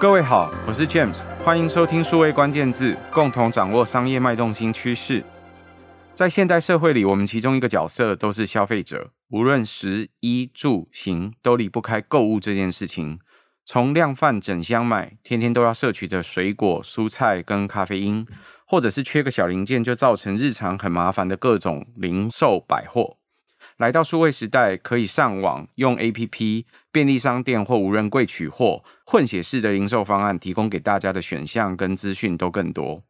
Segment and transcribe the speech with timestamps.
[0.00, 5.22] 各位好，我是 James，欢迎收听数位关键字，共同掌握商业脉动新趋势。
[6.14, 13.18] 在现代社会里，我们其中一个角色都是消费者，无论食衣住行，都离不开购物这件事情。
[13.66, 18.26] 从量贩整箱买，天天都要摄取的水果、蔬菜跟咖啡因，
[18.66, 23.18] 或者是缺个小零件就造成日常很麻烦的各种零售百货。
[23.80, 33.02] 来到数位时代，可以上网用 APP、便利商店或无人柜取货，混血式的零售方案提供给大家的选项跟资讯都更多。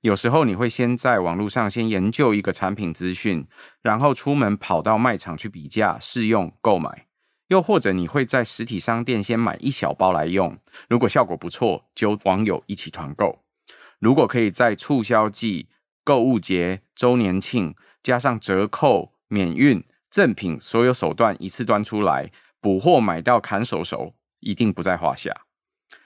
[0.00, 3.46] 有时候你会先在网络上先研究一个产品资讯，
[3.82, 7.04] 然后出门跑到卖场去比价、试用、购买。
[7.48, 10.56] 又或者你会在实体商店先买一小包来用，
[10.88, 13.40] 如果效果不错，揪网友一起团购。
[13.98, 15.68] 如果可以在促销季、
[16.02, 19.84] 购物节、周年庆加上折扣、免运。
[20.14, 25.34] 赠品所有手段一次端出来，补货买到砍手手，一定不在话下。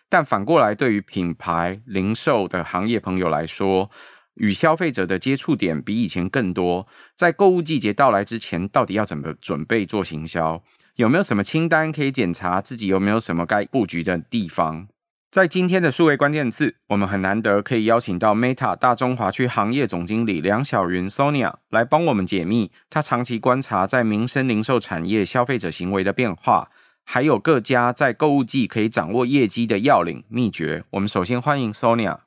[0.09, 3.91] 但反过来，对于品牌零售的行业朋友来说，
[4.37, 6.89] 与消费者的接触点比以前更多。
[7.15, 10.63] 在购物季节到来之前，到底要怎么准备做行销？
[10.95, 12.63] 有没有什么清单可以检查？
[12.63, 14.89] 自己有没有什么该布局的地方？
[15.31, 22.71] 在今天的数位关键字，我们很难得可以邀请到 Meta 大中华区行业总经理梁晓云 Sonia 来帮我们解密。
[22.89, 26.71] 她长期观察在民生零售产业消费者行为的变化，
[27.05, 30.85] 还有各家在购物季可以掌握业绩的要领秘诀。
[30.93, 32.21] 我们首先欢迎 Sonia。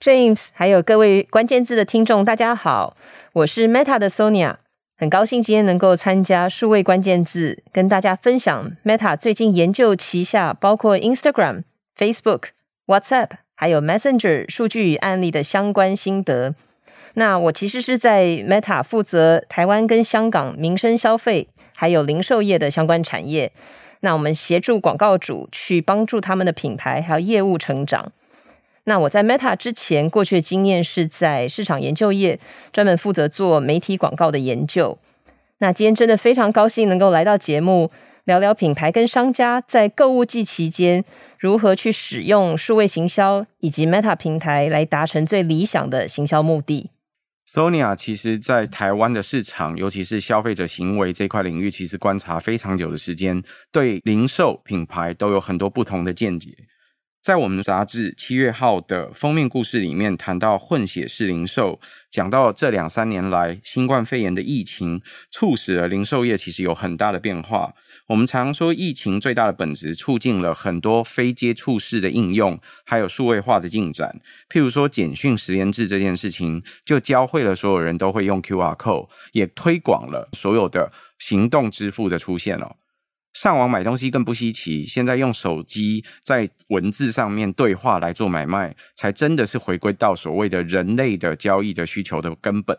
[0.00, 2.96] James，还有各位关键字的听众，大家好，
[3.32, 4.58] 我是 Meta 的 Sonia，
[4.96, 11.64] 很高兴今天能够参加数位关键字，跟大家分享 Meta 最近研究旗下包括 Instagram。
[11.98, 12.48] Facebook、
[12.86, 16.54] WhatsApp 还有 Messenger 数据与案例的相关心得。
[17.14, 23.50] 那我其实是在 Meta 负责台湾跟香港民生消费还有零售业的相关产业。
[24.00, 28.12] 那我们协助广告主去帮助他们的品牌还有业务成长。
[28.84, 32.38] 那我在 Meta 之前过去的经验是在市场研究业，
[32.72, 34.98] 专门负责做媒体广告的研究。
[35.58, 37.90] 那今天真的非常高兴能够来到节目，
[38.24, 41.02] 聊聊品牌跟商家在购物季期间。
[41.38, 46.90] 如何去使用数位行销以及 Meta 平台来达成最理想的行销目的
[47.48, 56.50] ？Sonia 其实，在台湾的市场，尤其是消费者行为这块领域，其实观察非常久的时间，对零售品牌都有很多不同的见解。
[57.26, 67.74] 在我们杂志七月号的封面故事里面，谈到混血式零售，讲到这两三年来新冠肺炎的疫情，促使了零售业其实有很大的变化。
[68.06, 74.20] 我们常说，疫情最大的本质，促进了很多非接触式的应用，还有数位化的进展。
[74.48, 82.76] 譬如说，简讯实联制这件事情，就教会了所有人都会用 QR code，也推广了所有的行动支付的出现哦。
[83.36, 92.78] 上网买东西更不稀奇，现在用手机在文字上面对话来做买卖，才真的是回归到所谓的人类的交易的需求的根本。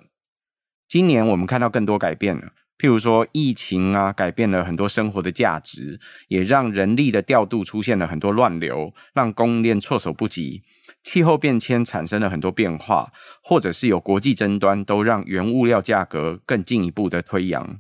[0.87, 10.63] 今年我们看到更多改变了，譬如说疫情啊，改变了很多生活的价值，也让人力的调度出现了很多乱流，让供应链措手不及。
[11.03, 13.11] 气候变迁产生了很多变化，
[13.43, 17.79] 或者是有国际争端，都让原物料价格更进一步的推扬。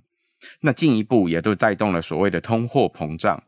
[0.61, 3.43] 那进一步也都带动了所谓的通货膨胀，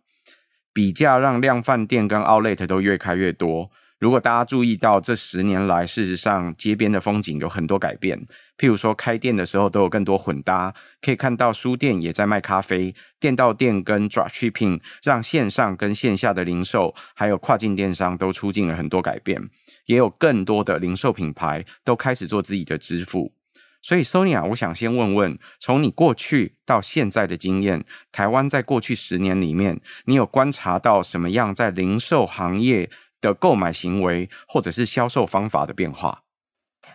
[0.73, 3.71] 比价让量贩店跟 Outlet 都越开越多。
[3.99, 8.17] 如果大家注意到这十年来，事实上街边的风景有很多改变。
[8.57, 19.49] 譬如说开店的时候都有更多混搭，可以看到书店也在卖咖啡，店到店跟 Dropshipping 让线上跟线下的零售还有跨境电商都出尽了很多改变，
[19.87, 23.33] 也有更多的零售品牌都开始做自己的支付。
[23.81, 32.89] 所以，Sonia，我想先问问，从你过去到现在的经验，台湾在过去十年里面，你有观察到什么样在零售行业
[33.21, 36.23] 的购买行为或者是销售方法的变化？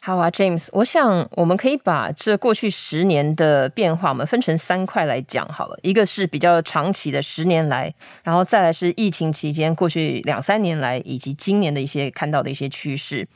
[0.03, 5.79] 好啊，James，我想我们可以把这过去十年的变化，我们分成三块来讲好了。
[5.83, 13.27] 一个是比较长期的十年来，然后再来是疫情期间过去两三年来，以及今年的一些看到的一些趋势。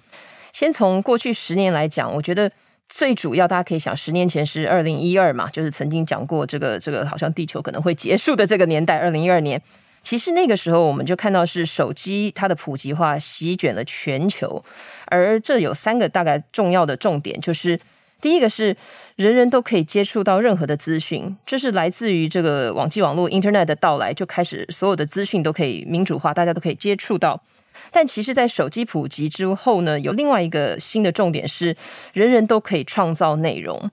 [0.53, 2.53] 先从过去十年来讲，我觉得。
[2.89, 8.99] 最主要，大家可以想，十年前是二零一二嘛，就是曾经讲过这个这个好像地球可能会结束的这个年代。
[8.99, 9.61] 二零一二年，
[10.03, 14.65] 其实那个时候我们就看到是手机它的普及化席卷了全球，
[15.07, 17.79] 而这有三个大概重要的重点，就是
[18.23, 18.75] 第一个是
[19.17, 27.43] 人人都可以接触到任何的资讯，这是来自于这个网际网络 Internet 的到来，就开始所有的资讯都可以民主化，大家都可以接触到。
[27.91, 31.77] 但其实，在手机普及之后呢，有另外一个新的重点是，
[32.13, 33.91] 人人都可以创造内容。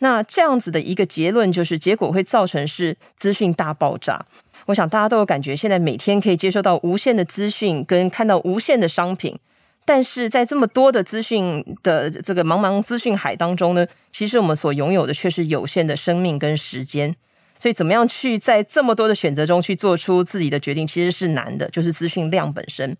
[0.00, 4.24] 那这样子的一个结论就是，结果会造成是资讯大爆炸。
[4.66, 9.38] 我想大家都有感觉，现在每天可以接收到无限的资讯，跟看到无限的商品。
[9.84, 17.16] 但是在这么多的资讯的这个茫茫资讯海当中呢，其实我们所拥有的却是有限的生命跟时间。
[17.58, 22.96] 所以，怎么样去在这么多的选择中去做出自己的决定，其实是难的，就是资讯量本身。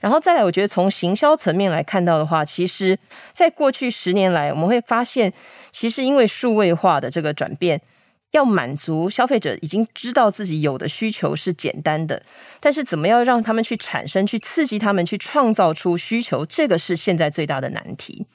[0.00, 2.98] 然后再来，我觉得从行销层面来看到的话，其实
[3.32, 5.32] 在过去十年来，我们会发现，
[5.72, 7.80] 其实因为数位化的这个转变。
[8.32, 12.20] 要满足消费者已经知道自己有的需求是简单的，
[12.60, 18.26] 但是怎么样让他们去产生、去刺激他们、去创造出需求，这个是现在最大的难题。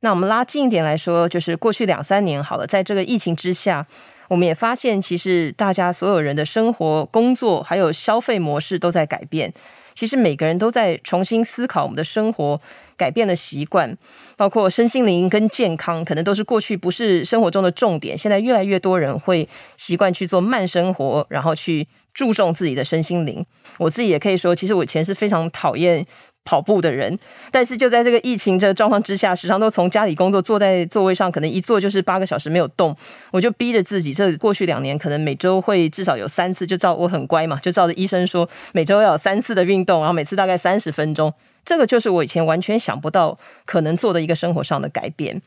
[0.00, 3.86] 那我们拉近一点来说，就是过去两三年好了，在这个疫情之下，
[4.28, 9.52] 我们也发现，其实大家所有人的生活、工作还有消费模式都在改变。
[9.94, 12.60] 其实每个人都在重新思考我们的生活。
[12.98, 13.94] 改变了习惯，
[14.38, 18.16] 包括身心灵跟健康，可能都是过去不是生活中的重点。
[18.16, 19.46] 现在越来越多人会
[19.76, 23.44] 习惯去做慢生活，然后去注重自己的身心灵。
[23.76, 26.06] 我自己也可以说，其实我以前是非常讨厌
[26.46, 27.18] 跑步的人，
[27.50, 32.96] 但是就在这个疫情这状况之下，时常都从家里工作，坐在座位上，可能一坐就是八个小时没有动。
[33.32, 41.34] 我就逼着自己，这过去两年可能每周会至少有三次，就照我很乖嘛，就照着医生说，每周要有三次的运动，然后每次大概三十分钟。
[41.64, 45.42] 这个就是我以前完全想不到可能做的一个生活上的改变。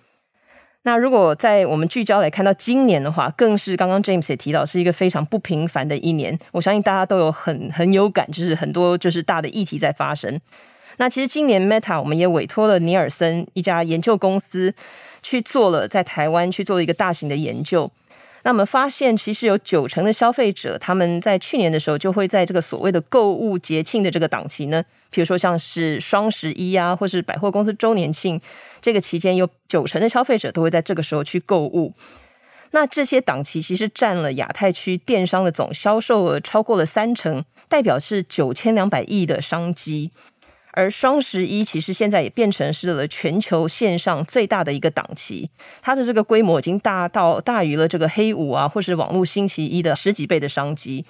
[0.83, 6.39] 那如果在我们聚焦来看到今年的话，更是刚刚 James 也提到是一个非常不平凡的一年。
[6.53, 10.39] 我相信大家都有很很有感，就是很多就是大的议题在发生。
[10.99, 14.73] 那其实今年 Meta 我们也委托了尼尔森一家研究公司
[15.23, 17.89] 去做了在台湾去做了一个大型的研究。
[18.43, 24.83] 那我们发现，其实有九成的消费者他们在去年的时候就会在这个所谓的购物节庆的这个档期呢。
[25.09, 28.39] 比如说，像是双十一啊，或是百货公司周年庆，
[28.81, 31.93] 这个期间有九成的消费者都会在这个时候去购物。
[32.71, 40.11] 那这些档期其实占了亚太区电商的总销售额超过了三成，代表是九千两百亿的商机。
[40.71, 45.49] 而双十一其实现在也变成是了全球线上最大的一个档期，
[45.81, 51.03] 它的这个规模已经大到大于了这个黑五啊，或是网络星期一的十几倍的商机。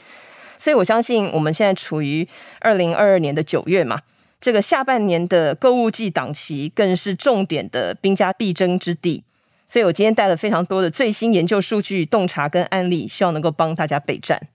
[0.58, 2.28] 所以，我相信我们现在处于
[2.60, 4.02] 二零二二年的九月嘛，
[4.42, 9.24] 这个下半年的购物季档期更是重点的兵家必争之地。
[9.68, 14.48] 所以我今天带了非常多的最新研究数据、洞察跟案例，希望能够帮大家备战。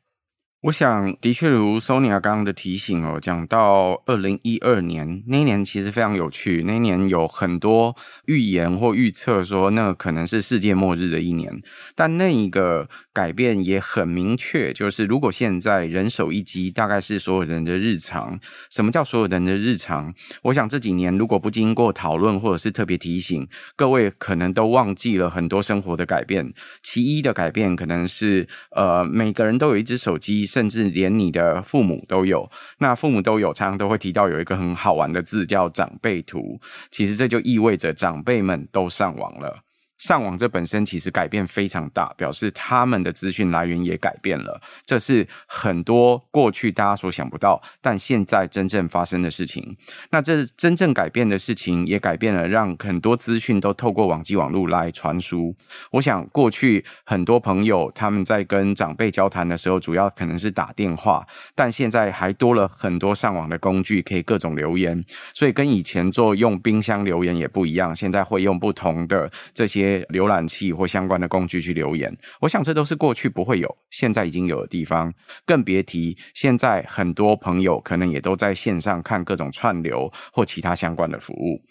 [0.65, 6.65] 我想，的确如 Sonia 刚刚的提醒哦，讲到二零一二年那一年，其实非常有趣。
[6.67, 7.95] 那一年有很多
[8.25, 11.63] 预言或预测说，那可能是世界末日的一年。
[11.95, 18.41] 但那一个改变也很明确，就是如果现在人手一机，大概是所有人的日常。
[18.71, 20.15] 什么叫所有人的日常？
[20.45, 23.47] 我想这几年如果不经过讨论或者是特别提醒，
[23.77, 26.55] 各位可能都忘记了很多生活的改变。
[26.83, 30.47] 其一的改变可能是，呃，每个人都有一只手机。
[30.55, 32.49] 甚至连你的父母都有，
[32.79, 36.61] 那父母都有，常常都会提到有一个很好玩的字叫长辈图，
[36.93, 39.64] 其实这就意味着长辈们都上网了。
[39.99, 44.61] 上网这本身其实改变非常大，表示他们的资讯来源也改变了。
[44.85, 49.77] 这是很多过去大家所想不到，但现在真正发生的事情。
[50.11, 55.55] 那这真正改变的事情，也改变了让很多资讯都透过网际网路来传输。
[55.93, 61.25] 我想过去很多朋友他们在跟长辈交谈的时候，主要可能是打电话，
[61.55, 65.03] 但现在还多了很多上网的工具，可以各种留言。
[65.33, 69.84] 所以跟以前做用冰箱留言也不一样，现在会用不同的这些。
[70.13, 75.13] 浏览器或相关的工具去留言，我想这都是过去不会有，现在已经有的地方，
[75.47, 81.63] 更别提现在很多朋友可能也都在线上看各种串流或其他相关的服务。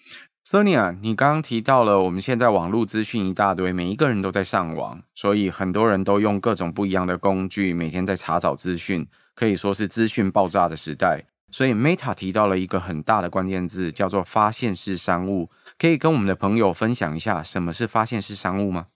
[0.46, 11.24] Sonia，你刚刚提到了我们现在网络资讯一大堆，每一个人都在上网，所以很多人都用各种不一样的工具，每天在查找资讯，可以说是资讯爆炸的时代。
[11.54, 15.52] 所以 Meta 提到了一个很大的关键字，叫做发现式商务。
[15.78, 18.88] 可以跟我们的朋友分享一下什么是发现式商务吗？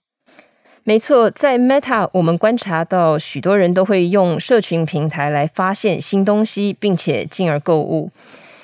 [0.82, 8.10] 没错，在 Meta 我们观察到许多人都会用社群平台来发现新东西，并且进而购物。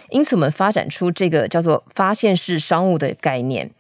[0.09, 3.71] 因此，我们发展出这个叫做发现式商务的概念。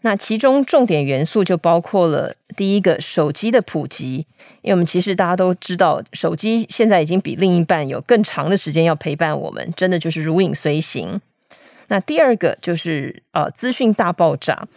[0.00, 4.26] 那其中重点元素就包括了第一个手机的普及。
[4.62, 11.20] 因为我们其实大家都知道，手机现在已经比另一半有更长的时间要陪伴我们，真的就是如影随形。
[11.88, 14.68] 那第二个就是呃资讯大爆炸。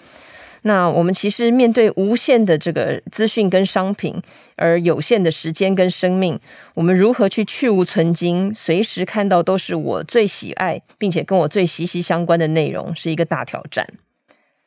[0.66, 4.16] 那我们其实面对无限的这个资讯跟商品，
[4.56, 6.40] 而有限的时间跟生命，
[6.74, 13.86] 我们如何去去无存菁，随时看到都是我最喜爱并且跟我最息息相关的内容，是一个大挑战。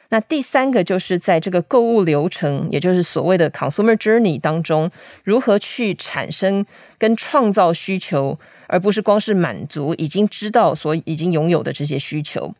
[0.08, 4.90] 那第三个就是在这个购物流程，也就是所谓的 consumer journey 当中，
[5.24, 6.64] 如何去产生
[6.96, 12.54] 跟创造需求，而不是光是满足已经知道所已经拥有的这些需求。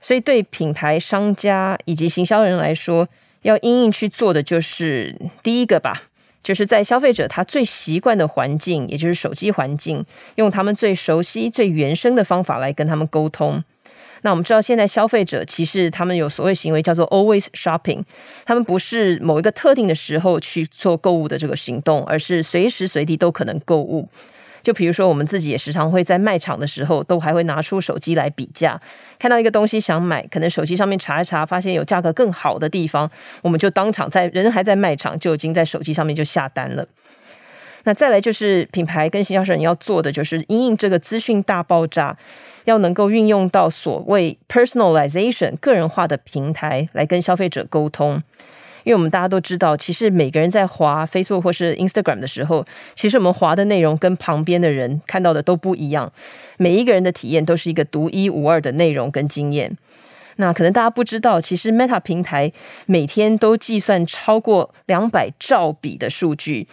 [0.00, 3.08] 所以，对品牌商家以及行销人来说，
[3.42, 6.02] 要因应去做的就是第一个吧，
[6.42, 10.04] 就是在消费者他最习惯的环境，也就是手机环境，
[10.36, 13.64] 用他们最熟悉、最原生的方法来跟他们沟通。
[14.22, 18.02] 那我们知道，现在消费者其实他们有所谓行为叫做 always shopping，
[18.44, 24.08] 他们不是某一个特定的时候去做购物的这个行动，而是随时随地都可能购物。
[24.60, 28.78] 就比如说，我们自己也时常会在卖场的时候，都还会拿出手机来比价，
[29.18, 33.08] 看到一个东西想买，可能手机上面查一查，发现有价格更好的地方，
[33.40, 36.86] 我们就当场在人还在卖场，就已经在手机上面就下单了。
[37.84, 42.16] 那再来就是品牌跟行销人要做的，就是因应这个资讯大爆炸。
[42.64, 48.22] 要能够运用到所谓 personalization 个人化的平台来跟消费者沟通，
[48.84, 56.12] 因为我们大家都知道，其实每个人在滑 Facebook 或是 Instagram 的时候，其实我们滑的内容跟旁边的人看到的都不一样，
[56.58, 59.74] 每一个人的体验都是一个独一无二的内容跟经验。
[60.36, 62.52] 那可能大家不知道，其实 Meta 平台
[62.84, 66.68] 每天都计算超过两百兆笔的数据。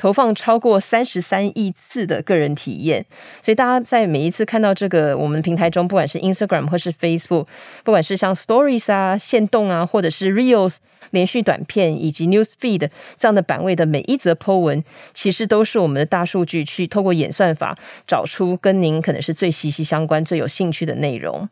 [0.00, 3.04] 投放超过三十三亿次的个人体验，
[3.42, 7.46] 所以大家在每一次看到这个我们平台中，不管是 Instagram 或是 Facebook，
[7.84, 10.78] 不管是像 Stories 啊、限动啊，或者是 Reels
[11.10, 12.88] 连续短片以及 News Feed
[13.18, 21.46] 这样的版位的每一则 po 文，其实都是我们的大数据去透过演算法找出跟您可能是最息息相关、最有兴趣的内容。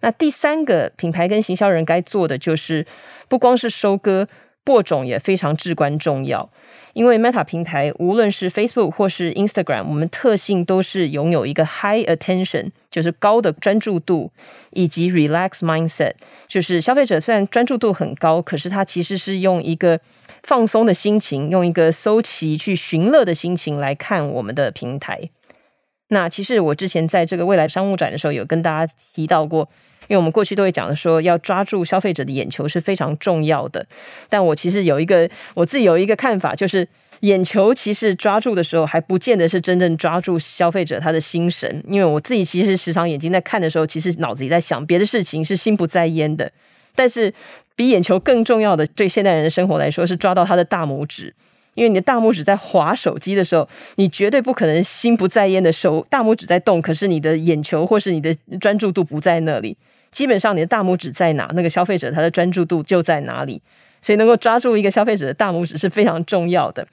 [0.00, 2.84] 那第三个品牌跟行销人该做的就是，
[3.28, 4.26] 不光是收割，
[4.64, 6.50] 播种也非常至关重要。
[6.92, 14.32] 因为 Meta 平台，无论是 Facebook 或是 Instagram，我们特性都是拥有一个 High Attention，就是高的专注度，
[14.70, 16.14] 以及 Relax Mindset，
[16.48, 20.00] 就是消费者虽然专注度很高，可是他其实是用一个
[20.42, 25.30] 放松的心情，用一个搜奇去寻乐的心情来看我们的平台。
[26.08, 29.68] 那其实我之前在这个未来商务展的时候，有跟大家提到过。
[30.10, 33.86] 因为我们过去都会讲的说，要抓住消费者的眼球是非常重要的。
[34.28, 36.86] 但我其实有一个我自己有一个看法，就是
[37.20, 41.80] 眼球其实抓住的时候，还不见得是真正抓住消费者他的心神。
[41.86, 46.50] 因为我自己其实时常眼睛在看的时候，其实脑子里在想别的事情，是心不在焉的。
[46.96, 47.32] 但是
[47.76, 51.32] 比眼球更重要的，对现代人的生活来说，是抓到他的大拇指。
[51.74, 59.76] 因为你的大拇指在划手机的时候，你绝对不可能心不在焉的手大拇指在动，可是你的眼球或是你的专注度不在那里。
[60.10, 63.60] 基本上你的大拇指在哪，那个消费者他的专注度就在哪里，
[64.02, 66.86] 所以能够抓住一个消费者的大拇指是非常重要的。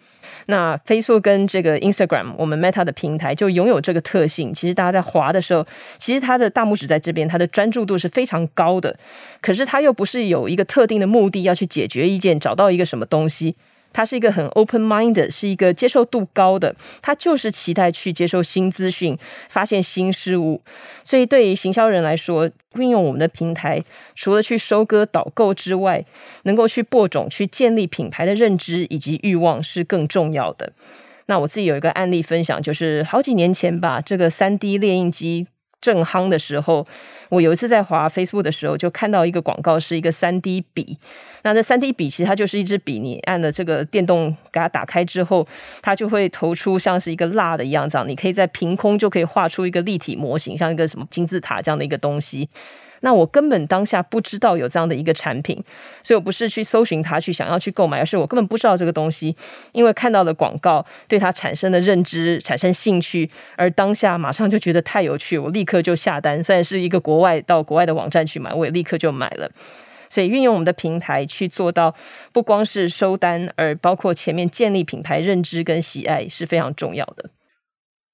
[0.47, 4.53] 那 Facebook 跟这个 Instagram，我们 Meta 的平台就拥有这个特性。
[4.53, 5.65] 其实大家在滑的时候，
[5.97, 8.97] 其实他的大拇指在这边，他的专注度是非常高的。
[9.41, 13.55] 可是他又不是有一个特定的目的要去解决一件，找到一个什么东西。
[13.97, 19.17] 他是一个很 open mind，是一个接受度高的，他就是期待去接受新资讯，
[19.49, 20.61] 发现新事物。
[21.03, 26.05] 所以对于行销人来说，运用我们的平台，除了去收割导购之外，
[26.43, 30.73] 能够去播种、去建立品牌的认知以及欲望是更重要的。
[31.25, 35.47] 那我自己有一个案例分享，就是好几年前吧，这个 3D 列印机
[35.79, 36.85] 正夯的时候，
[37.29, 40.97] 我有一次在滑 Facebook 的时候，就看到一个广告，是一个 3D 笔。
[41.43, 45.47] 那这 3D 笔其实它就是一支笔，你按了这个电动给它打开之后，
[45.81, 52.49] 它就会投出像是一个蜡的一样，这样你可以在凭空就可以画出一个立体模型，像一个什么金字塔这样的一个东西。
[53.01, 55.63] 那我根本当下不知道有这样的一个产品，
[56.03, 59.35] 所以我不是去搜寻它去想要去购买，而是我根本不知道这个东西，
[59.71, 66.43] 因为看到了广告，对它产生了认知，产生兴趣，而当下马上就觉得太有趣，我立刻就下单。
[66.43, 69.49] 虽然是一个国外到国外的网站去买，我也立刻就买了。
[70.09, 71.93] 所以运用我们的平台去做到，
[72.31, 77.29] 不光是收单，而包括前面建立品牌认知跟喜爱是非常重要的。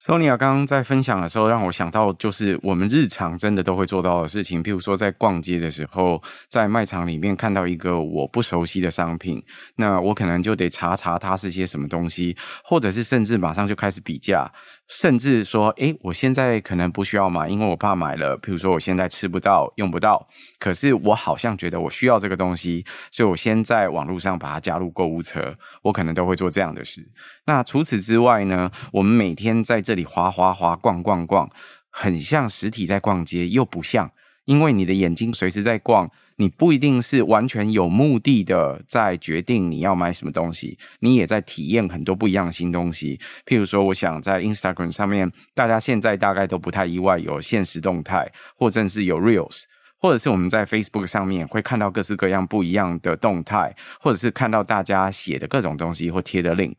[0.06, 9.42] Sonia 刚刚在分享的时候，让我想到就是我们日常真的都会做到的事情，譬如说在逛街的时候，在卖场里面看到一个我不熟悉的商品，
[9.78, 14.52] 那我可能就得查查它是些什么东西，或者是甚至马上就开始比价。
[14.90, 20.28] 甚至说，诶，我现在可能不需要买，因为我怕买了，譬如说我现在吃不到、用不到，
[20.60, 27.02] 可是我好像觉得我需要这个东西，所以我先在网络上把它加入购物车，我可能都会做这样的事。
[27.46, 31.50] 那除此之外呢，我们每天在这里滑滑滑、逛逛逛，
[31.90, 34.12] 很像实体在逛街，又不像。
[34.46, 43.18] 因为你的眼睛随时在逛，你不一定是完全有目的的在决定你要买什么东西，你也在体验很多不一样的新东西。
[43.46, 49.64] 譬如说，我想在 Instagram 上面，大家现在大概都不太意外有现实动态，或者是有 Reels。
[50.00, 56.76] 或者是我们在 Facebook 上面会看到各式各样不一样的动态，或者是看到大家写的各种东西或贴的 link，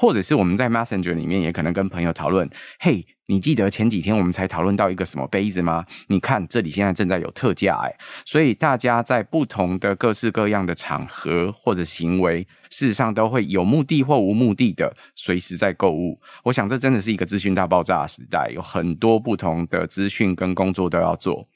[0.00, 3.06] 或者是我们在 Messenger 里面也可能跟朋友讨论，嘿。
[3.26, 5.86] 你记得前几天我们才讨论到一个什么杯子吗？
[6.08, 16.20] 你看这里现在正在有特价哎，所以大家在不同的各式各样的场合或者行为，事实上都会有目的或无目的的随时在购物。
[16.42, 21.46] 我想这真的是一个资讯大爆炸的时代，有很多不同的资讯跟工作都要做。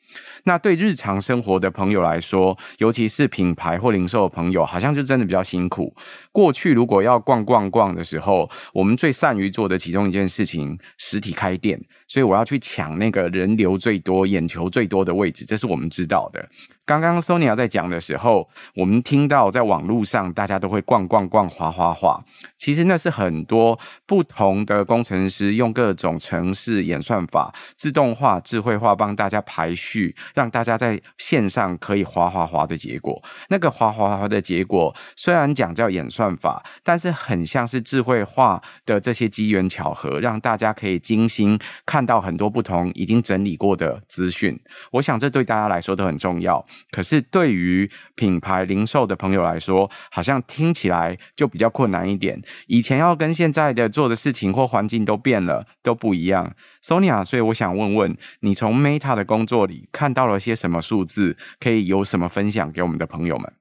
[0.44, 5.92] 那对日常生活的朋友来说，尤其是品牌或零售的朋友，好像就真的比较辛苦。
[6.34, 16.44] 过去如果要逛逛逛的时候，我们最善于做的其中一件事情，实体开店，所以我要去抢那个人流最多、眼球最多的位置，这是我们知道的。
[16.84, 22.22] 刚刚 Sonia 在讲的时候，我们听到在网络上大家都会逛逛逛、滑滑滑。
[22.56, 33.22] 其实那是很多不同的工程师用各种程式演算法、自动化、智慧化帮大家排序，让大家在线上可以滑滑滑的结果。
[33.48, 44.56] 那个滑滑滑的结果虽然讲叫演算法，但是很像是智慧化的这些机缘巧合，让大家可以精心看到很多不同已经整理过的资讯。
[44.92, 46.64] 我想这对大家来说都很重要。
[46.90, 52.40] 可是对于品牌零售的朋友来说，好像听起来就比较困难一点。
[52.66, 56.54] 以前要跟现在的做的事情或环境都变了，都不一样。
[56.82, 63.52] Sonia，所以我想问问你，从 Meta 的工作里看到了些什么数字，可以有什么分享给我们的朋友们？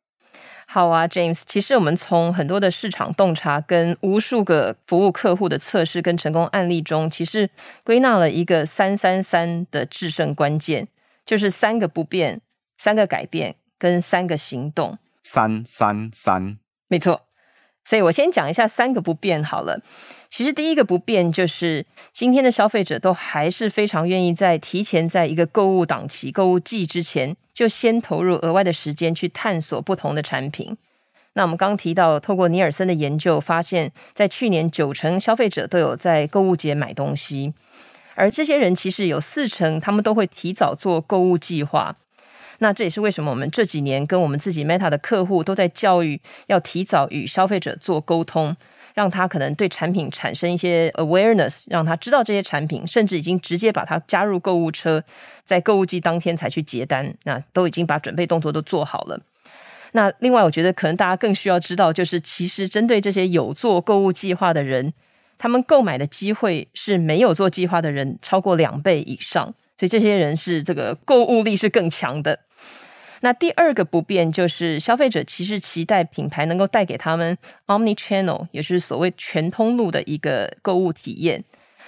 [0.74, 1.44] 好啊，James。
[1.46, 7.48] 其实我们从很多的市场洞察跟无数个服务客户的测试跟成功案例中，其实
[7.84, 10.88] 归纳了一个三三三的制胜关键，
[11.28, 12.42] 就是三个不变。
[12.76, 17.22] 三个改变跟三个行动，三三三，没错。
[17.86, 19.82] 所以我先讲一下三个不变好了。
[20.30, 30.76] 其实第一个不变就是，今天的消费者都还是非常愿意在提前在一个购物档期、购物季之前，就先投入额外的时间去探索不同的产品。
[31.34, 37.54] 那我们刚提到，透过尼尔森的研究发现，在去年九成消费者都有在购物节买东西，
[38.16, 41.96] 而这些人其实有四成，他们都会提早做购物计划。
[42.64, 48.56] 那这也是为什么我们这几年跟我们自己 Meta 的客户都在教育，要提早与消费者做沟通，
[48.94, 55.04] 让他可能对产品产生一些 awareness，让他知道这些产品，甚至已经直接把它加入购物车，
[55.44, 59.20] 在购物季当天才去结单，那都已经把准备动作都做好了。
[59.92, 64.94] 那另外，我觉得可能大家更需要知道，就是其实针对这些有做购物计划的人，
[65.38, 69.54] 他们购买的机会是没有做计划的人超过两倍以上。
[69.76, 72.40] 所以这些人是这个购物力是更强的。
[73.24, 81.42] 那第二个不变就是消费者其实期待品牌能够带给他们 omni channel，也就是所谓全通路的一个购物体验。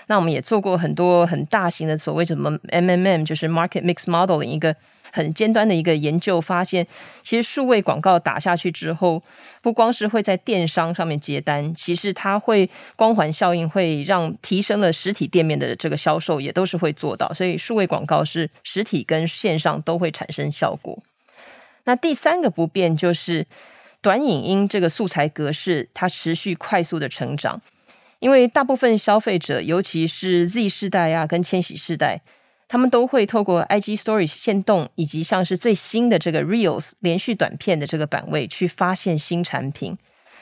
[0.08, 4.76] 那我们也做过很多很大型的所谓什么 MMM，就是 market mix modeling 一个。
[5.12, 6.86] 很尖端的一个研究发现，
[7.24, 9.24] 其实数位广告打下去之后，
[9.62, 17.34] 不光是会在电商上面接单，其实它会光环效应，会让提升了实体店面的这个销售，也都是会做到。
[17.34, 21.02] 所以数位广告是实体跟线上都会产生效果。
[21.86, 23.48] 那第三个不变就是
[24.02, 27.62] 短影音这个素材格式，它持续快速的成长，
[28.20, 32.22] 因为大部分消费者，尤其是 Z 世代啊，跟千禧世代。
[32.68, 39.96] 他们都会透过 IG Stories 限动，以及像是最新的这个 Reels 连续短片的这个版位去发现新产品，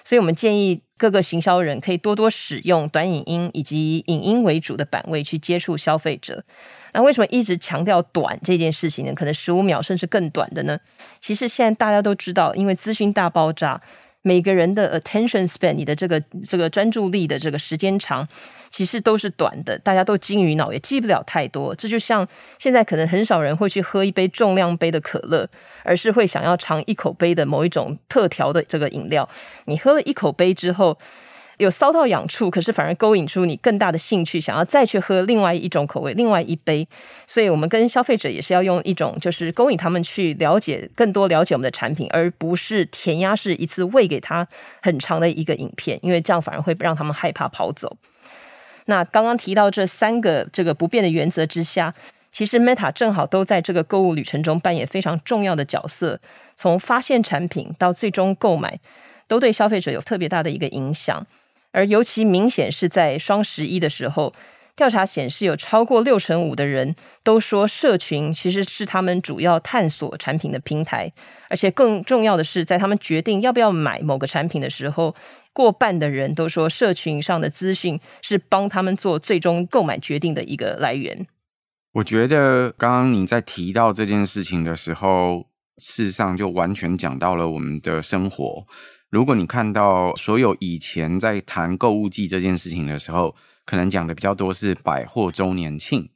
[0.06, 6.46] 所以我们建议各个行销人可以多多使用短影音以及影音为主的版位去接触消费者。
[6.94, 9.14] 那为什么一直强调短这件事情呢？
[9.14, 10.80] 可能十五秒甚至更短的呢？
[11.20, 13.82] 其实现在大家都知道，因为资讯大爆炸。
[14.26, 16.18] 每个人的 attention span，你的这个
[16.50, 18.26] 这个专注力的这个时间长，
[18.70, 19.78] 其实都是短的。
[19.80, 21.76] 大家都金鱼脑，也记不了太多。
[21.76, 22.26] 这就像
[22.58, 25.46] 现在可能很少人会去喝一杯重量杯的可乐，
[25.84, 29.28] 而是会想要尝一口杯的某一种特调的这个饮料。
[29.66, 30.98] 你喝了一口杯之后，
[31.58, 36.88] 有搔到痒处，可是反而勾引出你更大的兴趣，想要再去喝另外一种口味，另外一杯。
[37.28, 44.48] 所以，我们跟消费者也是要用一种，就是勾引他们去了解更多，了解我们的产品，而不是填鸭式一次喂给他
[44.82, 47.98] 很长的一个影片，因为这样反而会让他们害怕跑走。
[48.86, 51.94] 那刚刚提到这三个这个不变的原则之下，
[52.32, 56.20] 其实 Meta 正好都在这个购物旅程中扮演非常重要的角色，
[56.56, 58.80] 从发现产品到最终购买，
[59.28, 61.26] 都对消费者有特别大的一个影响。
[61.74, 64.34] 而尤其明显是在双十一的时候，
[64.76, 71.12] 调查显示有超过六成五的人都说，社群其实是他们主要探索产品的平台。
[71.50, 75.14] 而且更重要的是，在他们决定要不要买某个产品的时候，
[75.52, 81.28] 过半的人都说，社群上的资讯是帮他们做最终购买决定的一个来源。
[81.94, 85.46] 我觉得刚刚你在提到这件事情的时候，
[85.78, 88.66] 事实上就完全讲到了我们的生活。
[89.14, 96.10] 如果你看到所有以前在谈购物季这件事情的时候，可能讲的比较多是百货周年庆。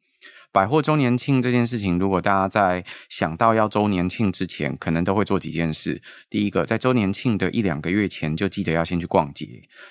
[0.52, 6.02] 百货周年庆这件事情，如果大家在想到要周年庆之前，可能都会做几件事。
[6.28, 9.46] 第一个，在周年庆的一两个月前，就记得要先去逛街，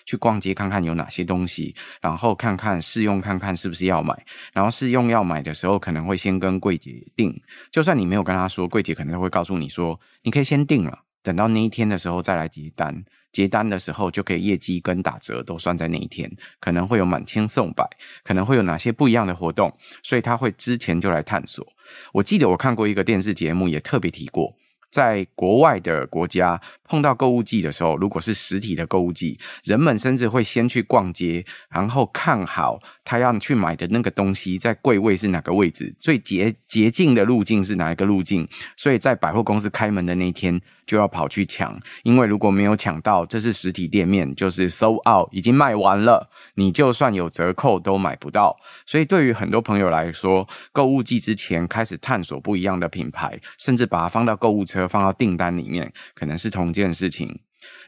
[0.05, 4.21] 去逛街看看有哪些东西，然后看看试用，看看是不是要买。
[4.53, 7.41] 然后试用要买的时候，可能会先跟柜姐订。
[7.71, 13.05] 就算你没有跟他说，柜姐可能会告诉你说，你可以先订了，等到那一天的时候再来结单。
[13.33, 17.85] 结单的时候就可以业绩跟打折都算在那一天，可能会有满千送百，
[18.23, 21.67] 可能会有哪些不一样的活动，所以他会之前就来探索。
[22.13, 24.55] 我记得我看过一个电视节目，也特别提过。
[24.97, 38.49] 在国外的国家碰到购物季的时候，如果是实体的购物季，人们甚至会先去逛街，然后看好他要去买的那个东西在柜位是哪个位置，最捷捷径的路径是哪一个路径。
[38.75, 48.57] 所以在百货公司开门的那天就要跑去抢，因为如果没有抢到，这是实体店面，就是 sold out 已经卖完了，你就算有折扣都买不到。
[48.87, 54.86] 所以对于很多朋友来说，购物季之前开始探索不一样的品牌，甚至把它放到购物车。
[54.89, 57.41] 放到订单里面，可能是同件事情。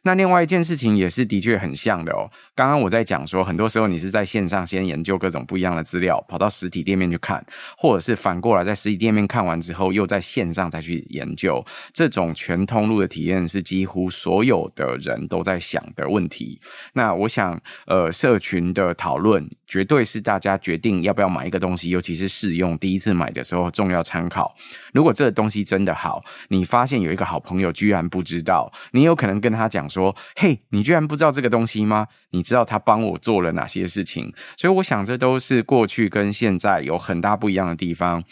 [0.02, 2.30] 那另外一件事情也是的确很像的哦。
[2.54, 7.44] 刚刚我在讲说，很多时候你是在线上先研究各种不一样的资料，跑到实体店面去看，
[7.76, 11.64] 或者是反过来在实体店面看完之后，又在线上再去研究。
[11.92, 16.60] 这种全通路的体验是几乎所有的人都在想的问题。
[16.92, 24.54] 那我想，呃，社群的讨论绝对是大家决定要不要买一个东西，尤其是试用第一次买的时候重要参考。
[24.92, 29.87] 如果这个东西真的好，你发现有一个好朋友居然不知道，你有可能跟他讲。
[29.88, 32.06] 说，嘿，你居然不知道这个东西吗？
[32.30, 34.32] 你知道他帮我做了哪些事情？
[34.56, 38.22] 所以我想，这都是过去跟现在有很大不一样的地方。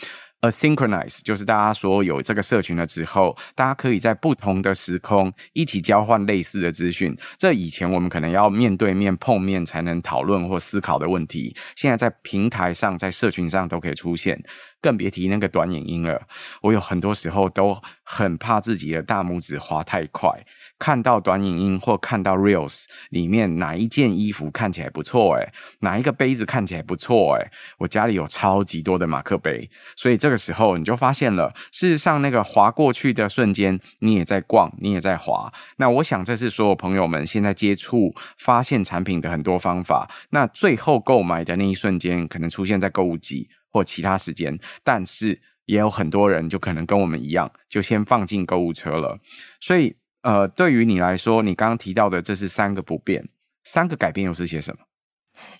[0.43, 7.17] Asynchronize 就是大家说有这个社群了之后，大家可以在不同的时空一起交换类似的资讯。
[7.39, 14.39] 这以前我们可能要面对面碰面才能讨论或思考的问题，现在在平台上、在社群上都可以出现。
[14.83, 16.21] 更别提那个短影音了。
[16.63, 20.31] 我有很多时候都很怕自己的大拇指滑太快，
[20.79, 35.53] 看到短影音或看到 Reels 里面哪一件衣服看起来不错，诶，哪一个杯子看起来不错，诶，我家里有超级多的马克杯，所以这个时候你就发现了，事实上那个滑过去的瞬间，你也在逛，你也在滑。
[35.77, 40.11] 那我想这是所有朋友们现在接触发现产品的很多方法。
[40.31, 43.49] 那最后购买的那一瞬间，可能出现在购物季。
[43.69, 49.19] 或其他时间，但是也有很多人就可能跟我们一样，就先放进购物车了。
[49.61, 49.95] 所以，
[50.27, 53.29] 呃，对于你来说，你刚刚提到的这是三个不变，
[53.63, 54.79] 三个改变又是些什么？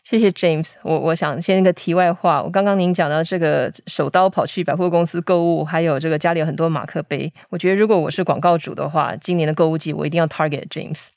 [0.03, 0.73] 谢谢 James。
[0.83, 11.11] 我我想先一个题外话，我刚刚您讲到这个手刀跑去百货公司购物，还有这个家里有很多马克杯，我觉得如果我是广告主的话，今年的购物季我一定要 target James。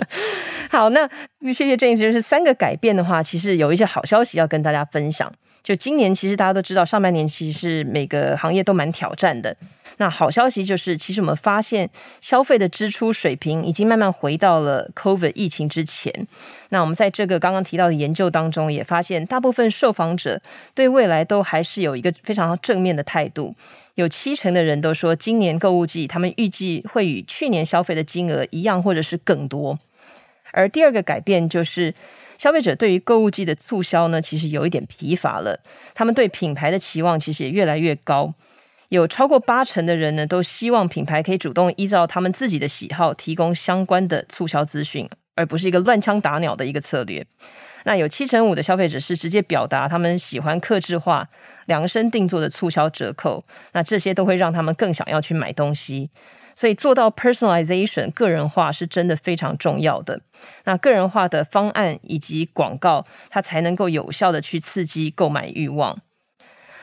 [0.68, 1.08] 好，那
[1.52, 1.96] 谢谢 James。
[1.96, 5.32] 就是三个改变的话，其实有一些好消息要跟大家分享。
[5.62, 9.54] 就今年，其实大家都知道，上半年其实是每个行业都蛮挑战的。
[9.98, 11.88] 那好消息就是，其实我们发现
[12.22, 16.26] 消费的支出水平已经慢慢回到了 COVID 疫情之前。
[16.70, 20.40] 那我们在这个刚刚提到的研究当中，也发现大部分受访者
[20.74, 23.54] 对未来都还是有一个非常正面的态度。
[23.96, 29.78] 有七成的人都说，今年购物季他们预计会与去年消费的金额一样，或者是更多。
[30.52, 31.94] 而第二个改变就是。
[32.40, 35.60] 消费者对于购物季的促销呢，其实有一点疲乏了。
[35.92, 38.32] 他们对品牌的期望其实也越来越高，
[38.88, 47.26] 有超过八成的人呢，都希望品牌可以主动依照他们自己的喜好提供相关的促销资讯，而不是一个乱枪打鸟的一个策略。
[47.84, 51.28] 那有七成五的消费者是直接表达他们喜欢克制化、
[51.66, 56.08] 量身定做的促销折扣，那这些都会让他们更想要去买东西。
[56.60, 60.20] 所以做到 personalization 个人化是真的非常重要的。
[60.64, 66.02] 那个人化的方案以及广告，它才能够有效的去刺激购买欲望。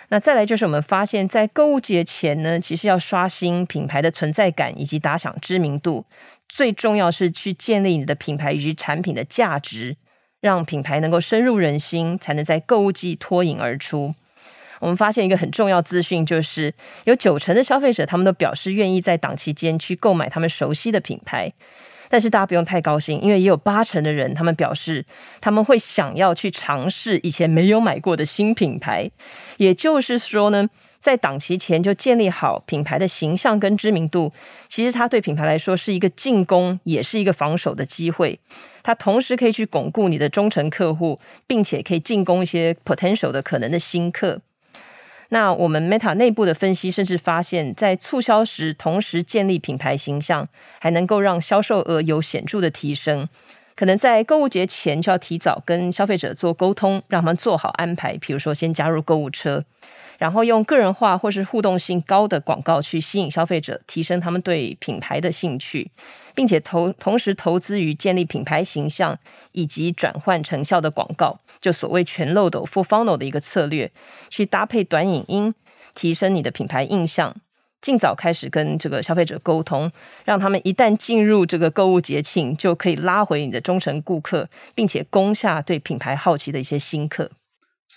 [0.07, 6.07] 那再来就是我们发现，在购物节前呢，其实要刷新品牌的存在感以及打响知名度，
[6.49, 9.97] 最重要是去建立你的品牌以及产品的价值，
[10.41, 14.15] 让品牌能够深入人心，才能在购物季脱颖而出。
[14.79, 16.73] 我们发现一个很重要资讯，就是
[17.05, 21.51] 有九成的消费者，他们都表示愿意在档期间去购买他们熟悉的品牌。
[22.09, 25.05] 但是大家不用太高兴，因为也有八成的人，他们表示
[25.41, 29.11] 他们会想要去尝试以前没有买过的新品牌。
[29.57, 30.69] 也就是说呢，
[31.01, 34.31] 在档期前就建立好品牌的形象跟知名度，
[34.69, 38.39] 其实它对品牌来说是一个进攻，也是一个防守的机会。
[38.83, 44.39] 它同时可以去巩固你的忠诚客户，并且可以进攻一些 potential 的可能的新客。
[45.29, 50.47] 那我们 Meta 内部的分析甚至发现，在促销时同时建立品牌形象，
[50.79, 53.27] 还能够让销售额有显著的提升。
[53.75, 59.63] 可能在购物节前就要提早跟消费者做沟通，让他们做好安排，比如说先加入购物车，
[60.17, 65.91] 然后用个人化或是互动性高的广告去吸引消费者，提升他们对品牌的兴趣，
[66.33, 69.17] 并且投同时投资于建立品牌形象
[69.51, 71.39] 以及转换成效的广告。
[71.59, 73.91] 就所谓全漏斗 full funnel 的一个策略，
[74.29, 75.53] 去搭配短影音，
[75.95, 77.35] 提升你的品牌印象，
[77.81, 79.91] 尽早开始跟这个消费者沟通，
[80.23, 87.31] 让他们一旦进入这个购物节庆，就可以拉回你的忠诚顾客，并且攻下对品牌好奇的一些新客。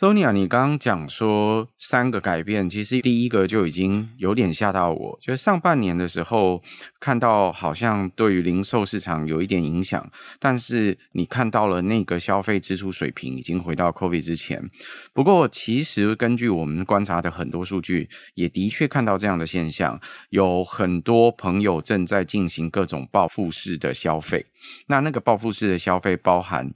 [0.00, 5.18] Sonia，你刚刚讲说三个改变，其实第一个就已经有点吓到我。
[5.20, 6.62] 就是上半年的时候
[6.98, 14.70] 看到好像对于零售市场有一点影响，但是你看到了那个消费支出水平已经回到 COVID 之前。
[15.12, 24.46] 不过，其实根据我们观察的很多数据，也的确看到这样的现象，有很多朋友正在进行各种报复式的消费。
[24.86, 26.72] 那那个报复式的消费包含。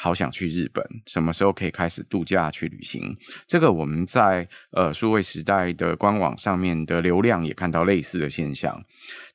[0.00, 3.16] 好想去日本，什么时候可以开始度假去旅行？
[3.48, 8.84] 这个我们在呃数位时代的官网上面的流量也看到类似的现象。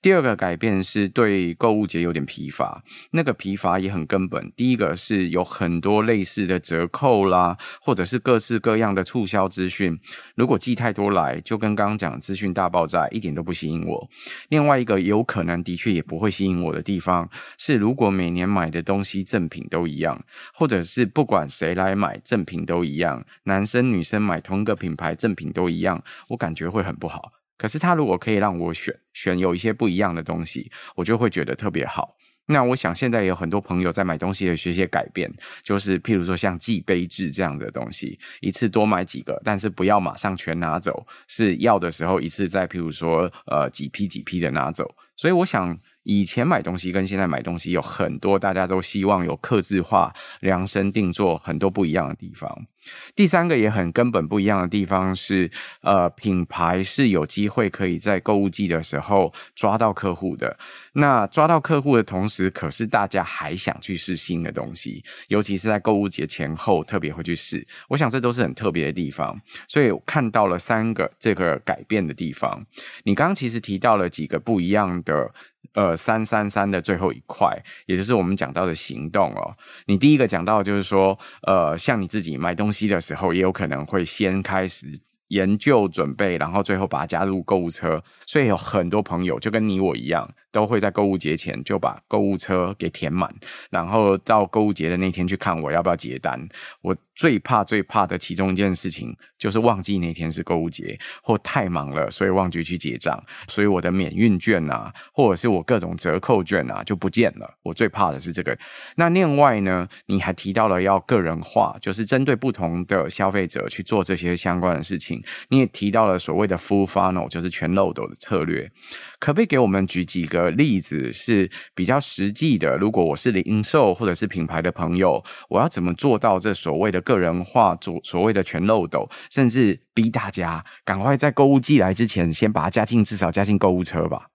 [0.02, 4.52] 第二个改变是对购物节有点疲乏，那个疲乏也很根本。
[4.56, 9.99] 第一个是有很多类似的折扣啦，或者是各式各样的促销资讯，
[10.36, 14.10] 如果寄太多来，就跟刚刚讲资讯大爆炸，一点都不吸引我。
[14.49, 20.21] 另外一个有可能的确也不会吸引我的地方是，如果每年买的东西赠品都一样，
[20.54, 27.34] 或者是不管谁来买赠品都一样，男生女生买同一个品牌赠品都一样，我感觉会很不好。
[27.58, 32.16] 可是他如果可以让我选选有一些不一样的东西，我就会觉得特别好。
[32.46, 44.94] 那我想现在有很多朋友在买东西的学些改变，就是譬如说像寄杯制这样的东西，一次多买几个，但是不要马上全拿走，是要的时候一次再譬如说呃几批几批的拿走。
[45.16, 45.80] 所以我想。
[46.04, 52.68] 以前买东西跟现在买东西有很多，大家都希望有刻字化、量身定做，很多不一样的地方。
[53.15, 55.50] 第三个也很根本不一样的地方是，
[55.82, 60.58] 呃，品牌是有机会可以在购物季的时候抓到客户的。
[60.93, 67.65] 那抓到客户的同时，可是大家还想去试新的东西，尤其是在购物节前后特别会去试。
[67.89, 69.39] 我想这都是很特别的地方。
[69.67, 72.65] 所以我看到了三个这个改变的地方。
[73.04, 75.32] 你刚刚其实提到了几个不一样的。
[75.76, 77.50] 呃，三三三的最后一块，
[77.88, 79.56] 也就是我们讲到的行动哦。
[79.88, 81.17] 你第一个讲到就是说，
[81.48, 84.88] 呃，像你自己买东西的时候，也有可能会先开始。
[85.30, 93.34] 研究准备，然后最后把它加入购物车，所以有很多朋友就跟你我一样，都会在购物节前就把购物车给填满，
[93.72, 96.39] 然后到购物节的那天去看我要不要结单。
[96.82, 107.58] 我最怕最怕的其中一件事情就是忘记那天是购物节，或太忙了，所以忘记去结账，所以我的免运券啊，或者是我各种折扣券啊就不见了。
[107.63, 108.58] 我最怕的是这个。
[108.96, 115.24] 那另外呢，你还提到了要个人化，就是针对不同的消费者去做这些相关的事情。
[115.50, 118.72] 你也提到了所谓的 full funnel，就是全漏斗的策略，
[119.20, 122.77] 可不可以给我们举几个例子是比较实际的？
[122.77, 134.27] 如果我是零售或者是品牌的朋友，我要怎么做到这所谓的个人化，做所谓的全漏斗，甚至逼大家赶快在购物季来之前，先把它加进，至少加进购物车吧？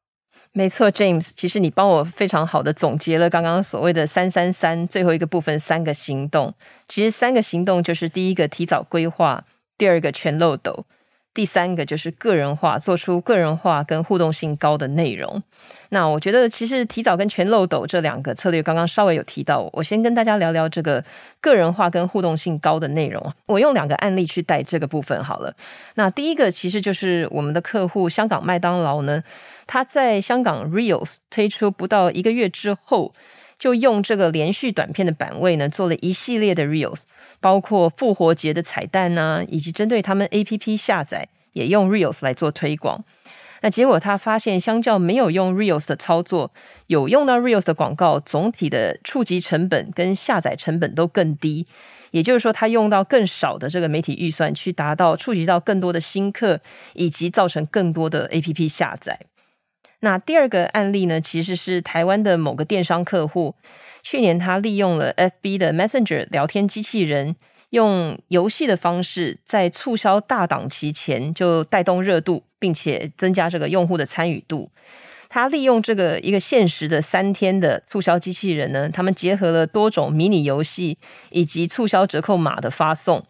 [0.52, 6.54] 没错，James，其实你帮我非常好的总结了刚刚所谓的三三三最后一个部分三个行动。
[6.88, 9.44] 其实三个行动就是第一个提早规划。
[9.76, 10.86] 第二个全漏斗，
[11.32, 15.40] 第三个就是个人化，做出个人化跟互动性高的内容。
[15.90, 21.03] 那我觉得其实提早跟全漏斗这两个策略，刚刚稍微有提到，我先跟大家聊聊这个
[21.40, 23.33] 个人化跟互动性高的内容。
[23.46, 25.55] 我用两个案例去带这个部分好了。
[25.94, 29.22] 那第一个其实就是我们的客户香港麦当劳呢，
[29.66, 33.14] 他在香港 Reels 推出不到一个月之后，
[33.59, 37.03] 就用这个连续短片的版位呢，做了一系列的 Reels。
[37.40, 43.05] 包括复活节的彩蛋呐、啊，以及针对他们 APP 下载也用 Reels 来做推广。
[43.60, 46.52] 那结果他发现，相较没有用 Reels 的操作，
[46.86, 51.66] 有用到 Reels 的广告，总体的触及成本跟下载成本都更低。
[52.10, 56.60] 也就是说，他用到更少的这个媒体预算，去达到触及到更多的新客，
[56.94, 59.20] 以及造成更多的 APP 下载。
[60.00, 63.56] 那第二个案例呢，其实是台湾的某个电商客户。
[64.00, 67.34] 去年，他利用了 FB 的 Messenger 聊天机器人，
[67.70, 74.70] 用游戏的方式在促销大档期前就带动热度，并且增加这个用户的参与度。
[75.31, 80.96] 他利用这个一个限时的三天的促销机器人呢，他们结合了多种迷你游戏
[81.31, 83.22] 以及促销折扣码的发送，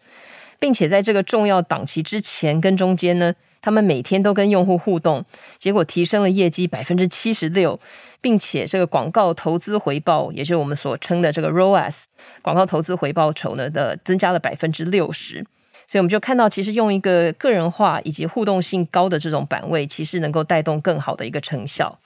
[0.59, 5.23] 并且在这个重要档期之前跟中间呢，他们每天都跟用户互动，
[5.57, 7.79] 结果提升了业绩百分之七十六，
[8.21, 12.03] 并且这个广告投资回报，也就是我们所称的这个 ROAS
[12.41, 15.45] 广告投资回报酬呢的增加了百分之六十。
[15.87, 21.97] 所以我们就看到，其实用一个个人化以及互动性高的这种版位，其实能够带动更好的一个成效。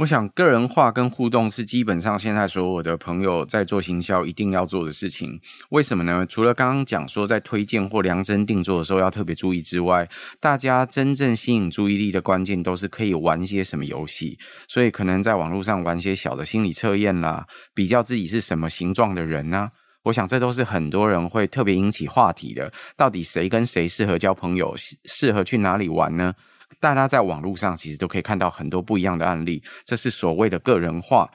[0.00, 5.38] 我想，个人化跟互动是基本上现在所有的朋友在做行销一定要做的事情。
[5.72, 6.24] 为什么呢？
[6.26, 10.08] 除了刚刚讲说在推荐或量身定做的时候要特别注意之外，
[10.40, 14.38] 大家真正吸引注意力的关键都是可以玩些什么游戏。
[14.68, 19.70] 所以可能在网络上玩些小的心理测验啦，比较自己是什么形状的人啊。
[20.04, 22.72] 我想，这都是很多人会特别引起话题的。
[22.96, 26.32] 到底谁跟谁适合交朋友，适合去哪里玩呢？
[26.78, 29.62] 大家在网络上其实都可以看到很多不一样的案例。
[29.84, 31.28] 这是所谓的个人化。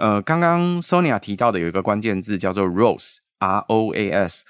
[0.00, 4.44] 呃，刚刚 Sonia 提到的有一个关键字叫做 ROAS，R-O-A-S。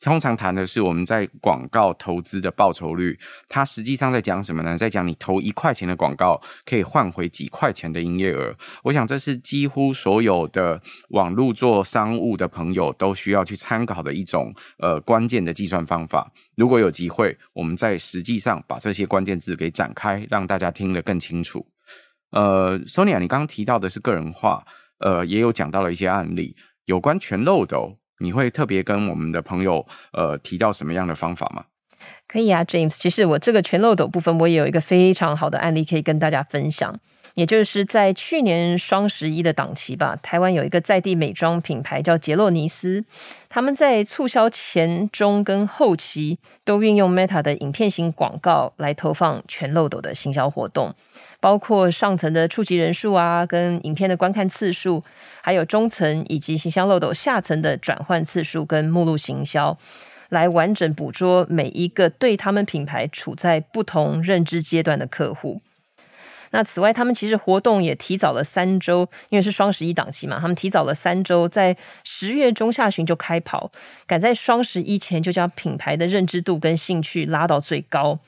[0.00, 4.76] 通常谈的是我们在广告投资的报酬率，它实际上在讲什么呢？
[4.76, 8.54] 在讲你投一块钱的广告可以换回几块钱的营业额。
[8.84, 16.30] 我想这是几乎所有的网络做商务的朋友都需要去参考的一种呃关键的计算方法。
[16.54, 21.66] 如果有机会，我们在实际上把这些关键字给展开，让大家听得更清楚。
[22.30, 24.64] 呃，Sonia，你刚刚提到的是个人化，
[24.98, 27.98] 呃，也有讲到了一些案例，有关全漏斗。
[28.18, 31.64] 你会特别跟我们的朋友呃提到什么样的方法吗？
[32.26, 32.96] 可以啊，James。
[32.96, 36.98] 其实我这个全漏斗部分，我也有一个非常好的案例可以跟大家分享。
[37.34, 43.04] 也就是在去年双十一的档期吧，台湾有一个在地美妆品牌叫杰洛尼斯，
[43.48, 50.92] 他们在促销前、中跟后期都运用 Meta 的影片型广告来投放全漏斗的行销活动。
[51.40, 55.04] 包括上层的触及人数啊，跟影片的观看次数，
[55.40, 59.78] 还有中层以及形象漏斗下层的转换次数跟目录行销，
[60.30, 65.60] 来完整捕捉每一个对他们品牌处在不同认知阶段的客户。
[66.50, 73.70] 那此外，他们其实活动也提早了三周，因为是双十一档期嘛，他们提早了三周，在十月中下旬就开跑，
[74.06, 78.18] 赶在双十一前就将品牌的认知度跟兴趣拉到最高。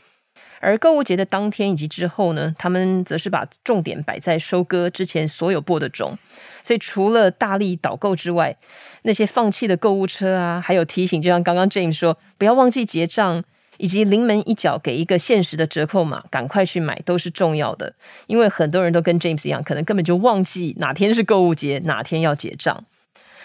[0.60, 6.16] 而购物节的当天以及之后呢，他们则是把重点摆在收割之前所有播的种，
[6.62, 8.54] 所以除了大力导购之外，
[9.02, 13.42] 那些放弃的购物车啊，还有提醒，就像刚刚 James 说，不要忘记结账，
[13.78, 17.94] 以及临门一脚给一个限时的折扣码，赶快去买都是重要的，
[18.26, 22.84] 因为很多人都跟 James 一样，可能根本就忘记哪天是购物节，哪天要结账。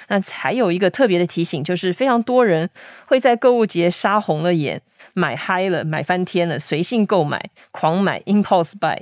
[0.08, 2.70] 那还有一个特别的提醒，就是非常多人
[3.06, 4.82] 会在购物节杀红了眼，
[5.14, 9.00] 买嗨了，买翻天了，随性购买，狂买 impulse buy。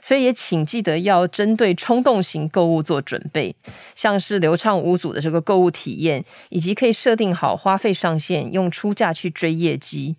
[0.00, 3.54] 所以也请记得要针对冲动型购物做准备，
[3.94, 10.16] 像是流畅无阻的这个购物体验，以及可以设定好花费上限，用出价去追业绩。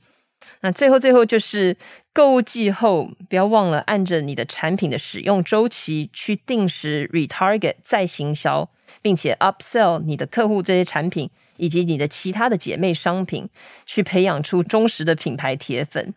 [0.62, 1.76] 那最后最后就是
[2.14, 8.70] 购物季后，不要忘了按着你的产品的使用周期去定时 retarget 再行销。
[9.04, 13.48] 并且 upsell 你的客户这些产品，以及你的其他的姐妹商品，
[13.86, 16.16] 去培养出忠实的品牌铁粉。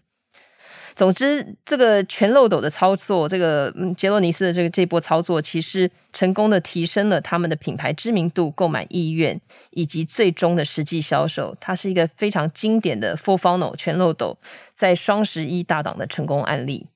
[0.94, 9.38] 总之，这个全漏斗的操作，这个杰洛尼斯的这个这波操作，其实成功的提升了他们的品牌知名度、购买意愿，
[9.72, 11.55] 以及最终的实际销售。
[11.61, 14.38] 它是一个非常经典的 full funnel 全漏斗
[14.75, 16.87] 在双十一大档的成功案例。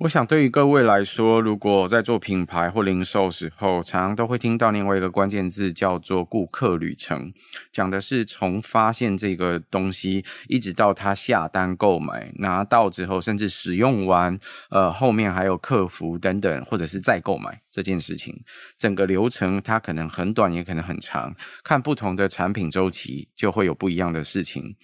[0.00, 7.34] 我想，对于各位来说，如果在做品牌或零售时候，常常都会听到另外一个关键字，叫做顾客旅程，
[7.70, 18.34] 讲的是从发现这个东西，一直到他下单购买，拿到之后，甚至使用完，呃，后面还有客服等等，或者是再购买这件事情，
[18.78, 24.74] 整个流程它可能很短，也可能很长，看不同的产品周期，就会有不一样的事情。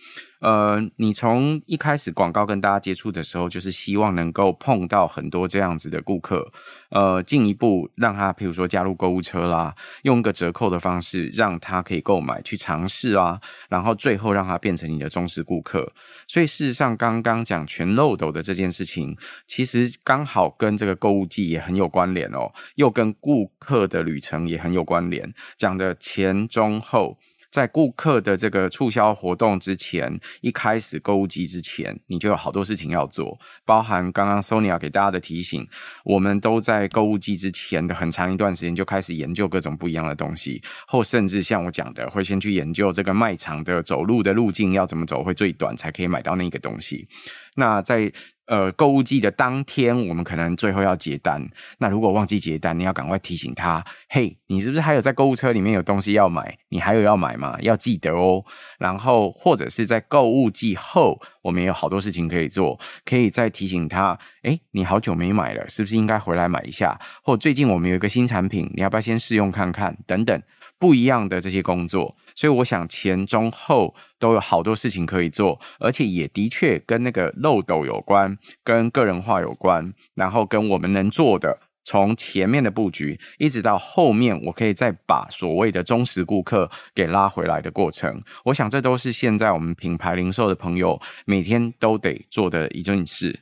[0.40, 6.50] 呃，你从一开始广告跟大家接触的时候，就是希望能够碰到很多这样子的顾客，
[6.90, 15.92] 呃，进一步让他，譬如说加入购物车啦，用个折扣的方式让他可以购买去尝试啊，然后最后让他变成你的忠实顾客。
[16.26, 19.16] 所以事实上，刚刚讲全漏斗的这件事情，
[19.46, 27.18] 其实刚好跟这个购物季也很有关联哦，又跟顾客的旅程也很有关联，讲的前中后。
[27.50, 35.66] 在顾客的这个促销活动之前，一开始购物机之前，你就有好多事情要做，包含刚刚 Sonia 给大家的提醒，
[36.04, 47.08] 我们都在购物机之前的很长一段时间就开始研究各种不一样的东西，或甚至像我讲的，会先去研究这个卖场的走路的路径要怎么走会最短，才可以买到那个东西。
[47.54, 48.12] 那在
[48.46, 51.44] 呃，购物季的当天，我们可能最后要结单。
[51.78, 56.56] 那如果忘记结单，你要赶快提醒他，嘿，你是不是还有在购物车里面有东西要买？
[56.68, 57.56] 你还有要买吗？
[57.60, 58.44] 要记得哦。
[58.78, 66.98] 然后或者是在购物季后，我们有好多事情可以做，可以再提醒他，诶，你好久没买了，是不是应该回来买一下？
[67.22, 69.96] 或最近我们有一个新产品，你要不要先试用看看？
[70.06, 70.40] 等等。
[70.78, 93.40] 不一样的这些工作，所以我想前中后都有好多事情可以做，而且也的确跟那个漏斗有关，跟个人化有关，然后跟我们能做的，从前面的布局一直到后面，我可以再把所谓的忠实顾客给拉回来的过程，我想这都是现在我们品牌零售的朋友每天都得做的一件事。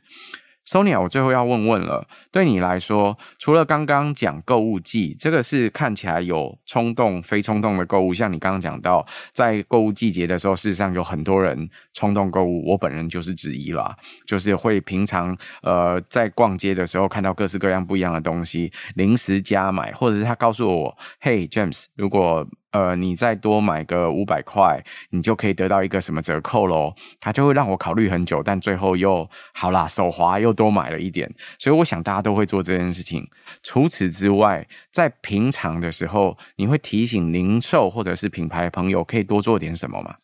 [0.67, 13.95] Sonia，我最后要问问了，对你来说，除了刚刚讲购物季，这个是看起来有冲动、非冲动的购物，像你刚刚讲到，在购物季节的时候，事实上有很多人冲动购物，我本人就是之一啦，
[14.27, 26.93] 就是会平常呃在逛街的时候看到各式各样不一样的东西，临时加买，或者是他告诉我，嘿，James，如果呃，你再多买个五百块，你就可以得到一个什么折扣喽？
[27.21, 31.33] 他就会让我考虑很久，但最后又好啦，手滑又多买了一点。
[31.57, 33.25] 所以我想大家都会做这件事情。
[33.63, 40.17] 除此之外，在平常的时候，你会提醒零售或者是品牌朋友可以多做点什么吗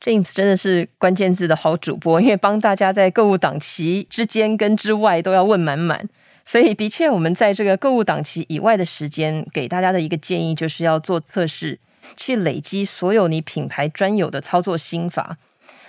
[0.00, 6.08] ？James 真的是关键字的好主播，因为帮大家在购物档期之间跟之外都要问满满。
[6.48, 11.80] 所以，的确，我们在这个购物档期以外的时间，给大家的一个建议就是要做测试，
[12.16, 15.38] 去累积所有你品牌专有的操作心法。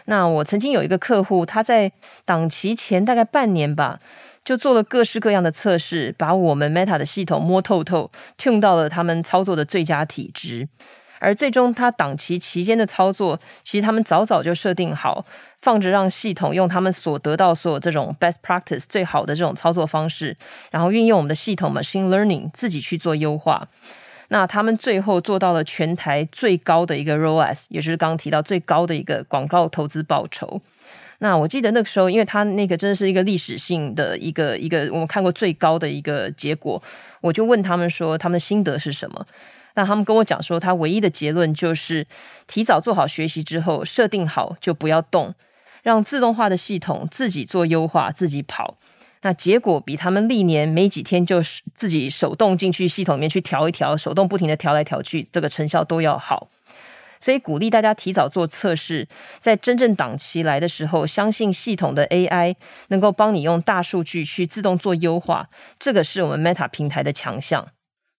[0.06, 1.92] 那我曾经有一个客户，他在
[2.26, 4.00] 档期前大概半年吧，
[4.44, 10.68] 就做了各式各样的测试，把我们 Meta 的系统摸透透，tune 到了他们操作的最佳体质。
[11.20, 15.26] 而最终，他档期期间的操作，其实他们早早就设定好，
[15.62, 20.36] 放着让系统用他们所得到所有这种 best practice 最好的这种操作方式，
[20.72, 23.68] 然后运用我们的系统 machine learning 自己去做优化。
[24.30, 30.62] 那他们最后做到了全台最高的一个 ROAS，也就是刚刚提到最高的一个广告投资报酬。
[31.20, 36.80] 那我记得那个时候，因为他那个真的是一个历史性的一个一个我们看过最高的一个结果，
[37.22, 39.26] 我就问他们说，他们的心得是什么？
[39.78, 42.08] 那他们跟我讲说，他唯一的结论就是
[42.48, 45.36] 提早做好学习之后，设定好就不要动，
[45.84, 48.80] 让自动化的系统自己做优化，自己跑。
[49.22, 56.50] 那结果比他们历年没几天就是自己手动进去系统里面去调一调，手动不停地调来调去，这个成效都要好。
[57.20, 59.08] 所以鼓励大家提早做测试，
[59.40, 62.56] 在真正档期来的时候，相信系统的 AI
[62.88, 67.68] 能够帮你用大数据去自动做优化，这个是我们 Meta 平台的强项。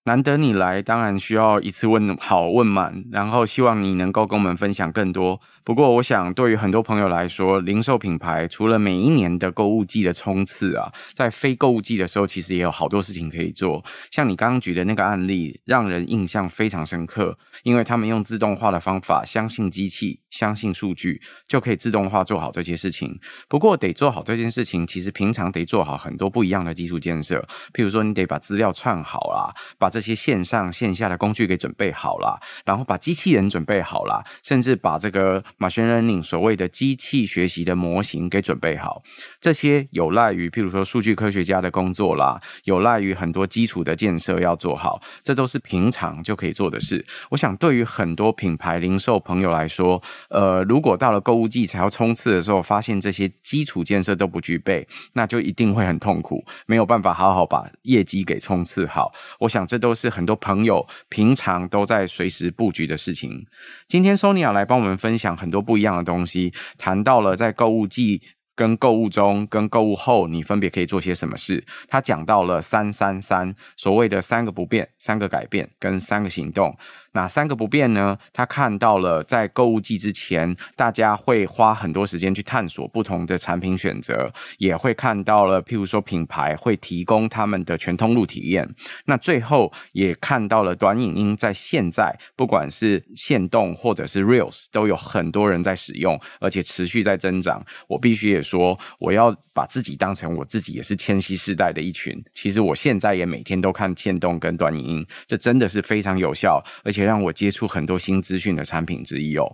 [0.09, 5.39] 难得你来，当然需要一次问好问满，然后希望你能够跟我们分享更多。
[5.63, 13.85] 不过，我想对于很多朋友来说，零售品牌除了每一年的购物季的冲刺啊，在非购物季的时候，其实也有好多事情可以做。
[14.11, 23.21] 像你刚刚举的那个案例，让人印象非常深刻，因为他们用自动化的方法，相信机器，相信数据，就可以自动化做好这些事情。
[23.47, 35.45] 不过，得做好这件事情，其实平常得做好很多不一样的基础建设，譬如说，你得把资料串好啦，把这这些线上线下的工具给准备好啦，然后把机器人准备好啦，甚至把这个。
[35.59, 39.03] machine learning 所谓的机器学习的模型给准备好，
[39.41, 47.05] 这些有赖于譬如说数据科学家的工作啦，有赖于很多基础的建设要做好，这都是平常就可以做的事。
[47.31, 59.13] 我想对于很多品牌零售朋友来说，呃，如果到了购物季才要冲刺的时候，发现这些基础建设都不具备，那就一定会很痛苦，没有办法好好把业绩给冲刺好。
[59.41, 63.45] 我想这都是很多朋友平常都在随时布局的事情。
[63.89, 65.49] 今天 Sonia 来帮我们分享很。
[65.49, 68.21] 多不一样的东西，谈到了在购物季。
[68.55, 71.65] 跟购物中、跟购物后，你分别可以做些什么事？
[71.87, 76.77] 他讲到了三三三，所谓的三个不变、三个改变跟三个行动。
[77.13, 78.19] 哪三个不变呢？
[78.33, 88.69] 他看到了在购物季之前，大家会花很多时间去探索不同的产品选择，也会看到了，譬如说品牌会提供他们的全通路体验。
[89.07, 97.65] 那最后也看到了短影音在现在，不管是线动或者是 Reels，都有很多人在使用，而且持续在增长。
[97.87, 98.79] 我必须也说。
[98.99, 102.21] 我要把自己当成我自己也是千禧世代的一群。
[102.35, 109.45] 其实我现在也每天都看线动跟短影音，这真的是非常有效，而且让我接触很多新资讯的产品之一哦。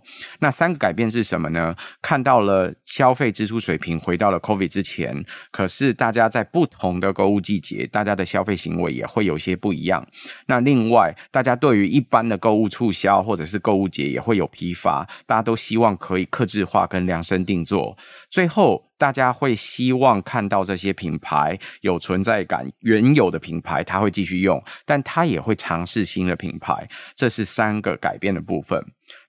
[0.41, 1.75] 那三个改变是什么呢？
[2.03, 10.07] 看到了消费支出水平回到了 COVID 之前，可是大家在不同的购物季节，大家的消费行为也会有些不一样。
[10.47, 17.97] 那另外，大家对于一般的购物促销或者是购物节也会有疲乏，大家都希望可以克制化跟量身定做。
[18.31, 18.91] 最后。
[18.97, 26.89] 大家会希望看到这些品牌有存在感，原有的品牌它会继续用，但它也会尝试新的品牌。
[27.15, 28.85] 这是三个改变的部分。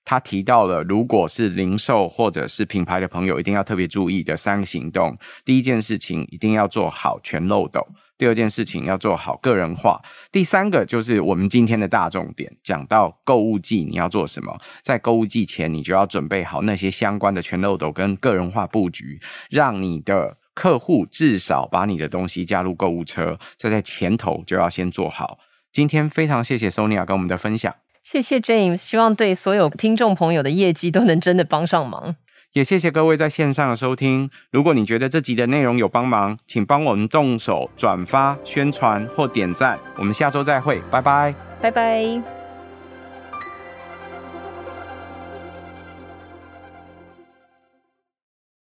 [0.05, 5.17] 他提到了，如果是零售或者是品牌的朋友，一定要特别注意的三个行动。
[5.43, 7.85] 第一件事情，一定要做好全漏斗。
[8.17, 10.01] 第二件事情要做好个人化，
[10.31, 25.39] 第三个就是我们今天的大重点，讲到购物季你要做什么，在购物季前你就要准备好那些相关的全漏斗跟个人化布局，让你的客户至少把你的东西加入购物车，这在前头就要先做好。
[25.73, 32.15] 今天非常谢谢 Sonia 跟我们的分享，谢谢 James，希望对所有听众朋友的业绩都能真的帮上忙。
[32.55, 34.29] 也谢谢各位在线上的收听。
[34.49, 39.77] 如果你觉得这集的内容有帮忙，请帮我们动手转发、宣传或点赞。
[39.97, 42.34] 我们下周再会，拜拜，拜拜。